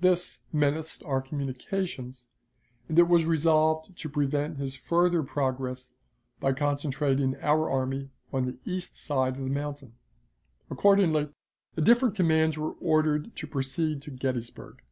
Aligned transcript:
This 0.00 0.40
menaced 0.52 1.04
our 1.04 1.22
communications, 1.22 2.26
and 2.88 2.98
it 2.98 3.06
was 3.06 3.24
resolved 3.24 3.96
to 3.96 4.08
prevent 4.08 4.56
his 4.58 4.74
further 4.74 5.22
progress 5.22 5.92
by 6.40 6.54
concentrating 6.54 7.36
our 7.36 7.70
army 7.70 8.10
on 8.32 8.46
the 8.46 8.58
east 8.64 8.96
side 8.96 9.36
of 9.36 9.44
the 9.44 9.48
mountain. 9.48 9.92
Accordingly, 10.70 11.28
the 11.76 11.82
different 11.82 12.16
commands 12.16 12.58
were 12.58 12.72
ordered 12.80 13.36
to 13.36 13.46
proceed 13.46 14.02
to 14.02 14.10
Gettysburg. 14.10 14.82